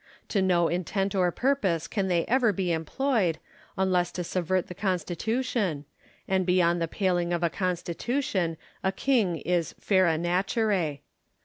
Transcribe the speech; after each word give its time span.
To 0.29 0.41
no 0.41 0.67
intent 0.67 1.13
or 1.13 1.31
purpose 1.31 1.87
can 1.87 2.07
they 2.07 2.25
ever 2.25 2.51
be 2.51 2.71
employed, 2.71 3.37
unless 3.77 4.11
to 4.13 4.23
subvert 4.23 4.63
the 4.65 4.73
Constitution; 4.73 5.85
and 6.27 6.43
beyond 6.43 6.81
the 6.81 6.87
paling 6.87 7.31
of 7.31 7.43
a 7.43 7.51
Constitution 7.51 8.57
a 8.83 8.91
king 8.91 9.37
is 9.37 9.75
/era 9.79 10.19
naturoe. 10.19 11.01